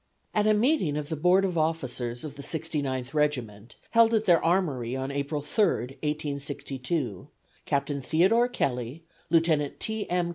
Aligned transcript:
At 0.33 0.47
a 0.47 0.55
meeting 0.55 0.97
of 0.97 1.09
the 1.09 1.15
Board 1.15 1.45
of 1.45 1.59
Officers 1.59 2.23
of 2.23 2.33
the 2.33 2.41
Sixty 2.41 2.81
ninth 2.81 3.13
Regiment, 3.13 3.75
held 3.91 4.15
at 4.15 4.25
their 4.25 4.43
armory 4.43 4.95
on 4.95 5.11
April 5.11 5.43
3, 5.43 5.63
1862, 6.01 7.27
Captain 7.65 8.01
Theodore 8.01 8.47
Kelly, 8.47 9.03
Lieutenant 9.29 9.79
T. 9.79 10.09
M. 10.09 10.29